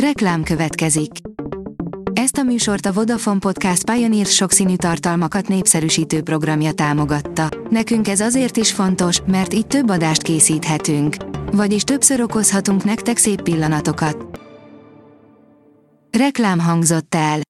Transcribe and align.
Reklám 0.00 0.42
következik. 0.42 1.10
Ezt 2.12 2.36
a 2.36 2.42
műsort 2.42 2.86
a 2.86 2.92
Vodafone 2.92 3.38
Podcast 3.38 3.90
Pioneer 3.90 4.26
sokszínű 4.26 4.76
tartalmakat 4.76 5.48
népszerűsítő 5.48 6.22
programja 6.22 6.72
támogatta. 6.72 7.48
Nekünk 7.70 8.08
ez 8.08 8.20
azért 8.20 8.56
is 8.56 8.72
fontos, 8.72 9.20
mert 9.26 9.54
így 9.54 9.66
több 9.66 9.88
adást 9.90 10.22
készíthetünk. 10.22 11.16
Vagyis 11.52 11.82
többször 11.82 12.20
okozhatunk 12.20 12.84
nektek 12.84 13.16
szép 13.16 13.42
pillanatokat. 13.42 14.40
Reklám 16.18 16.58
hangzott 16.58 17.14
el. 17.14 17.40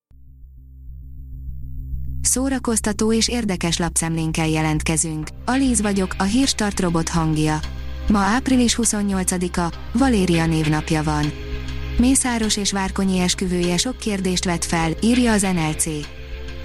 Szórakoztató 2.21 3.13
és 3.13 3.29
érdekes 3.29 3.79
lapszemlénkkel 3.79 4.49
jelentkezünk. 4.49 5.29
Alíz 5.45 5.81
vagyok, 5.81 6.15
a 6.19 6.23
hírstart 6.23 6.81
robot 6.81 7.09
hangja. 7.09 7.59
Ma 8.09 8.19
április 8.19 8.79
28-a, 8.83 9.75
Valéria 9.93 10.47
névnapja 10.47 11.03
van. 11.03 11.46
Mészáros 11.99 12.57
és 12.57 12.73
Várkonyi 12.73 13.19
esküvője 13.19 13.77
sok 13.77 13.99
kérdést 13.99 14.45
vet 14.45 14.65
fel, 14.65 14.91
írja 15.03 15.33
az 15.33 15.43
NLC. 15.43 15.85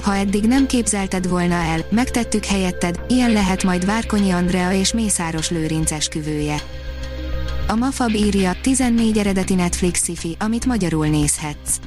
Ha 0.01 0.15
eddig 0.15 0.43
nem 0.43 0.65
képzelted 0.65 1.29
volna 1.29 1.55
el, 1.55 1.85
megtettük 1.89 2.45
helyetted, 2.45 2.99
ilyen 3.07 3.31
lehet 3.31 3.63
majd 3.63 3.85
Várkonyi 3.85 4.31
Andrea 4.31 4.71
és 4.71 4.93
Mészáros 4.93 5.49
Lőrinc 5.49 5.91
esküvője. 5.91 6.61
A 7.67 7.75
Mafab 7.75 8.13
írja, 8.15 8.51
14 8.61 9.17
eredeti 9.17 9.53
Netflix 9.53 10.03
sci 10.03 10.35
amit 10.39 10.65
magyarul 10.65 11.07
nézhetsz. 11.07 11.77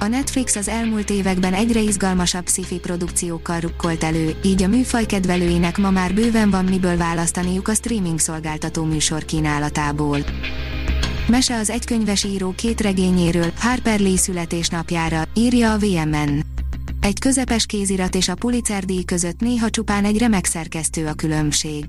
A 0.00 0.06
Netflix 0.06 0.56
az 0.56 0.68
elmúlt 0.68 1.10
években 1.10 1.54
egyre 1.54 1.80
izgalmasabb 1.80 2.48
sci 2.48 2.78
produkciókkal 2.82 3.60
rukkolt 3.60 4.04
elő, 4.04 4.36
így 4.44 4.62
a 4.62 4.68
műfaj 4.68 5.06
kedvelőinek 5.06 5.78
ma 5.78 5.90
már 5.90 6.14
bőven 6.14 6.50
van 6.50 6.64
miből 6.64 6.96
választaniuk 6.96 7.68
a 7.68 7.74
streaming 7.74 8.18
szolgáltató 8.18 8.84
műsor 8.84 9.24
kínálatából. 9.24 10.18
Mese 11.28 11.56
az 11.56 11.70
egykönyves 11.70 12.24
író 12.24 12.54
két 12.56 12.80
regényéről, 12.80 13.52
Harper 13.58 14.00
Lee 14.00 14.16
születésnapjára, 14.16 15.22
írja 15.34 15.72
a 15.72 15.78
VMN. 15.78 16.40
Egy 17.00 17.18
közepes 17.18 17.66
kézirat 17.66 18.14
és 18.14 18.28
a 18.28 18.34
Pulitzer 18.34 18.84
díj 18.84 19.04
között 19.04 19.40
néha 19.40 19.70
csupán 19.70 20.04
egy 20.04 20.18
remek 20.18 20.44
szerkesztő 20.44 21.06
a 21.06 21.12
különbség. 21.12 21.84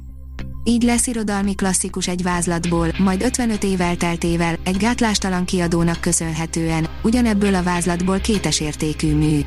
Így 0.63 0.83
lesz 0.83 1.08
irodalmi 1.08 1.55
klasszikus 1.55 2.08
egy 2.08 2.23
vázlatból, 2.23 2.88
majd 2.97 3.23
55 3.23 3.63
év 3.63 3.81
elteltével, 3.81 4.55
egy 4.63 4.77
gátlástalan 4.77 5.45
kiadónak 5.45 6.02
köszönhetően, 6.02 6.88
ugyanebből 7.03 7.55
a 7.55 7.63
vázlatból 7.63 8.19
kétes 8.19 8.59
értékű 8.59 9.15
mű. 9.15 9.39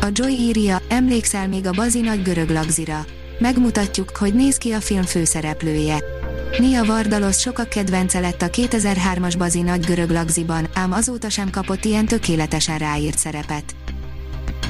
A 0.00 0.06
Joy 0.12 0.32
írja, 0.32 0.82
emlékszel 0.88 1.48
még 1.48 1.66
a 1.66 1.72
bazi 1.72 2.00
nagy 2.00 2.22
görög 2.22 2.48
lagzira. 2.50 3.04
Megmutatjuk, 3.38 4.16
hogy 4.16 4.34
néz 4.34 4.56
ki 4.56 4.72
a 4.72 4.80
film 4.80 5.02
főszereplője. 5.02 6.15
Nia 6.58 6.84
Vardalos 6.84 7.40
sokak 7.40 7.68
kedvence 7.68 8.20
lett 8.20 8.42
a 8.42 8.50
2003-as 8.50 9.34
bazi 9.38 9.60
nagy 9.60 9.84
görög 9.84 10.10
lagziban, 10.10 10.68
ám 10.74 10.92
azóta 10.92 11.28
sem 11.28 11.50
kapott 11.50 11.84
ilyen 11.84 12.06
tökéletesen 12.06 12.78
ráírt 12.78 13.18
szerepet. 13.18 13.74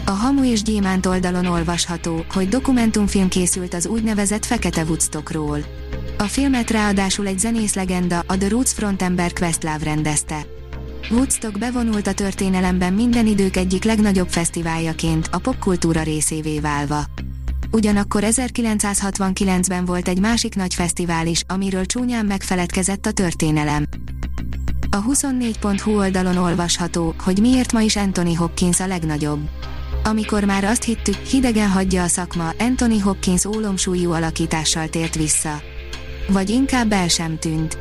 A 0.06 0.10
Hamu 0.10 0.44
és 0.44 0.62
Gyémánt 0.62 1.06
oldalon 1.06 1.46
olvasható, 1.46 2.24
hogy 2.32 2.48
dokumentumfilm 2.48 3.28
készült 3.28 3.74
az 3.74 3.86
úgynevezett 3.86 4.44
Fekete 4.44 4.82
Woodstockról. 4.82 5.58
A 6.18 6.22
filmet 6.22 6.70
ráadásul 6.70 7.26
egy 7.26 7.38
zenész 7.38 7.74
legenda, 7.74 8.24
a 8.26 8.36
The 8.36 8.48
Roots 8.48 8.70
frontember 8.70 9.32
Questlove 9.32 9.84
rendezte. 9.84 10.46
Woodstock 11.10 11.58
bevonult 11.58 12.06
a 12.06 12.12
történelemben 12.12 12.92
minden 12.92 13.26
idők 13.26 13.56
egyik 13.56 13.84
legnagyobb 13.84 14.28
fesztiváljaként, 14.28 15.28
a 15.32 15.38
popkultúra 15.38 16.02
részévé 16.02 16.60
válva. 16.60 17.04
Ugyanakkor 17.76 18.22
1969-ben 18.26 19.84
volt 19.84 20.08
egy 20.08 20.20
másik 20.20 20.54
nagy 20.54 20.74
fesztivál 20.74 21.26
is, 21.26 21.42
amiről 21.46 21.86
csúnyán 21.86 22.26
megfeledkezett 22.26 23.06
a 23.06 23.12
történelem. 23.12 23.86
A 24.90 25.02
24.hu 25.02 25.96
oldalon 25.96 26.36
olvasható, 26.36 27.14
hogy 27.24 27.38
miért 27.40 27.72
ma 27.72 27.80
is 27.80 27.96
Anthony 27.96 28.36
Hopkins 28.36 28.80
a 28.80 28.86
legnagyobb. 28.86 29.48
Amikor 30.04 30.44
már 30.44 30.64
azt 30.64 30.82
hittük, 30.82 31.14
hidegen 31.14 31.68
hagyja 31.68 32.02
a 32.02 32.06
szakma, 32.06 32.50
Anthony 32.58 33.02
Hopkins 33.02 33.44
ólomsúlyú 33.44 34.12
alakítással 34.12 34.88
tért 34.88 35.14
vissza. 35.14 35.62
Vagy 36.28 36.50
inkább 36.50 36.92
el 36.92 37.08
sem 37.08 37.38
tűnt. 37.38 37.78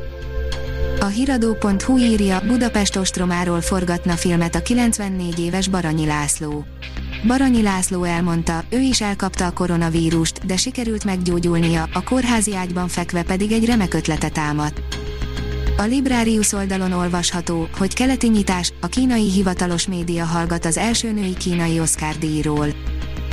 A 1.00 1.06
hiradó.hu 1.06 1.98
írja, 1.98 2.42
Budapest 2.48 2.96
ostromáról 2.96 3.62
forgatna 3.62 4.14
filmet 4.14 4.56
a 4.56 4.62
94 4.62 5.40
éves 5.40 5.68
Baranyi 5.68 6.06
László. 6.06 6.66
Baranyi 7.28 7.62
László 7.62 8.04
elmondta, 8.04 8.64
ő 8.70 8.80
is 8.80 9.02
elkapta 9.02 9.46
a 9.46 9.52
koronavírust, 9.52 10.46
de 10.46 10.58
sikerült 10.58 11.04
meggyógyulnia, 11.04 11.90
a 11.94 12.04
kórházi 12.04 12.56
ágyban 12.56 12.88
fekve 12.88 13.24
pedig 13.24 13.52
egy 13.52 13.66
remek 13.66 13.94
ötletet 13.94 14.34
támadt. 14.34 14.82
A 15.78 15.82
Librarius 15.82 16.54
oldalon 16.54 16.92
olvasható, 16.92 17.68
hogy 17.78 17.94
keleti 17.94 18.28
nyitás, 18.28 18.74
a 18.82 18.88
kínai 18.88 19.32
hivatalos 19.32 19.88
média 19.88 20.26
hallgat 20.26 20.66
az 20.66 20.78
első 20.78 21.12
női 21.12 21.34
kínai 21.34 21.80
Oscar 21.80 22.18
díjról. 22.18 22.68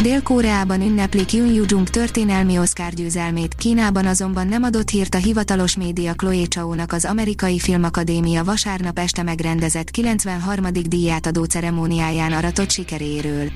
Dél-Koreában 0.02 0.80
ünneplik 0.80 1.32
Yun 1.32 1.52
Yu-jung 1.54 1.88
történelmi 1.88 2.58
Oscar 2.58 2.92
győzelmét, 2.92 3.54
Kínában 3.54 4.06
azonban 4.06 4.46
nem 4.46 4.62
adott 4.62 4.90
hírt 4.90 5.14
a 5.14 5.18
hivatalos 5.18 5.76
média 5.76 6.14
Chloe 6.14 6.46
Chao-nak 6.46 6.92
az 6.92 7.04
Amerikai 7.04 7.58
Filmakadémia 7.58 8.44
vasárnap 8.44 8.98
este 8.98 9.22
megrendezett 9.22 9.90
93. 9.90 10.66
díját 10.72 11.26
adó 11.26 11.44
ceremóniáján 11.44 12.32
aratott 12.32 12.70
sikeréről. 12.70 13.50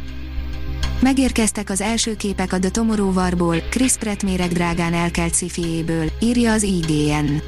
Megérkeztek 1.01 1.71
az 1.71 1.81
első 1.81 2.17
képek 2.17 2.53
a 2.53 2.59
The 2.59 2.71
Tomorrow 2.71 3.13
Warból, 3.13 3.57
Chris 3.57 3.93
Pratt 3.93 4.23
méregdrágán 4.23 4.95
elkelt 4.95 5.35
szifiéből, 5.35 6.07
írja 6.21 6.53
az 6.53 6.63
IGN. 6.63 7.43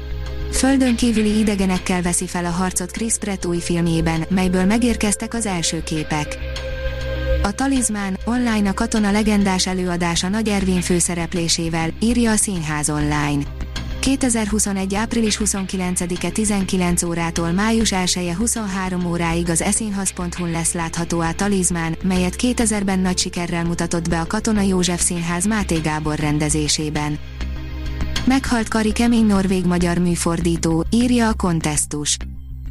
Földön 0.51 0.95
kívüli 0.95 1.39
idegenekkel 1.39 2.01
veszi 2.01 2.27
fel 2.27 2.45
a 2.45 2.49
harcot 2.49 2.91
Chris 2.91 3.17
Pratt 3.17 3.45
új 3.45 3.57
filmjében, 3.57 4.25
melyből 4.29 4.65
megérkeztek 4.65 5.33
az 5.33 5.45
első 5.45 5.83
képek. 5.83 6.37
A 7.43 7.51
Talizmán, 7.51 8.17
online 8.25 8.69
a 8.69 8.73
katona 8.73 9.11
legendás 9.11 9.67
előadása 9.67 10.27
Nagy 10.27 10.49
Ervin 10.49 10.81
főszereplésével, 10.81 11.89
írja 11.99 12.31
a 12.31 12.35
Színház 12.35 12.89
online. 12.89 13.43
2021. 14.17 14.95
április 14.95 15.39
29-e 15.43 16.29
19 16.29 17.03
órától 17.03 17.51
május 17.51 17.91
1-e 17.95 18.35
23 18.35 19.05
óráig 19.05 19.49
az 19.49 19.61
eszínhaz.hu 19.61 20.45
lesz 20.45 20.73
látható 20.73 21.19
a 21.19 21.33
Talizmán, 21.33 21.97
melyet 22.03 22.35
2000-ben 22.37 22.99
nagy 22.99 23.17
sikerrel 23.17 23.63
mutatott 23.63 24.09
be 24.09 24.19
a 24.19 24.27
Katona 24.27 24.61
József 24.61 25.01
Színház 25.01 25.45
Máté 25.45 25.77
Gábor 25.77 26.15
rendezésében. 26.15 27.19
Meghalt 28.25 28.67
Kari 28.67 28.91
kemény 28.91 29.25
norvég-magyar 29.25 29.97
műfordító, 29.97 30.85
írja 30.89 31.27
a 31.27 31.33
kontesztus. 31.33 32.17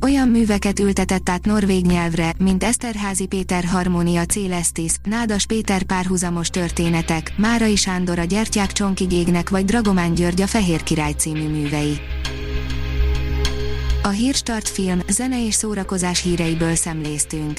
Olyan 0.00 0.28
műveket 0.28 0.78
ültetett 0.78 1.28
át 1.28 1.44
norvég 1.44 1.86
nyelvre, 1.86 2.32
mint 2.38 2.64
Eszterházi 2.64 3.26
Péter 3.26 3.64
Harmónia 3.64 4.24
Célesztis, 4.24 4.92
Nádas 5.02 5.46
Péter 5.46 5.82
párhuzamos 5.82 6.48
történetek, 6.48 7.32
Márai 7.36 7.76
Sándor 7.76 8.18
a 8.18 8.24
Gyertyák 8.24 8.72
csonkig 8.72 9.12
égnek 9.12 9.50
vagy 9.50 9.64
Dragomán 9.64 10.14
György 10.14 10.40
a 10.40 10.46
Fehér 10.46 10.82
Király 10.82 11.12
című 11.12 11.48
művei. 11.48 12.00
A 14.02 14.08
Hírstart 14.08 14.68
film, 14.68 15.00
zene 15.08 15.46
és 15.46 15.54
szórakozás 15.54 16.22
híreiből 16.22 16.74
szemléztünk. 16.74 17.58